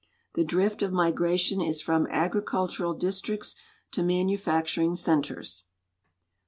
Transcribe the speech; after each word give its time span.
The 0.33 0.43
drift 0.43 0.81
of 0.81 0.91
migration 0.91 1.61
is 1.61 1.79
from 1.79 2.07
agricultural 2.09 2.95
districts 2.95 3.55
to 3.91 4.01
manufacturing 4.01 4.95
centers. 4.95 5.65